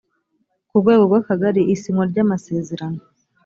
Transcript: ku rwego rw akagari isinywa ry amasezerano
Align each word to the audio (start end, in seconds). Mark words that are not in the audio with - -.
ku 0.67 0.75
rwego 0.81 1.03
rw 1.09 1.15
akagari 1.21 1.61
isinywa 1.73 2.03
ry 2.11 2.19
amasezerano 2.25 3.01